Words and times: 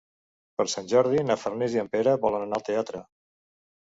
Per 0.59 0.63
Sant 0.71 0.87
Jordi 0.93 1.19
na 1.31 1.35
Farners 1.41 1.77
i 1.77 1.81
en 1.83 1.91
Pere 1.95 2.15
volen 2.25 2.45
anar 2.47 2.59
al 2.61 2.65
teatre. 2.73 3.03